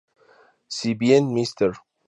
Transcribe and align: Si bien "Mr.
Si 0.67 0.95
bien 0.95 1.25
"Mr. 1.31 1.77